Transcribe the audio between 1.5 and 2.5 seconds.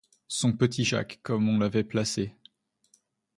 l'avait placé!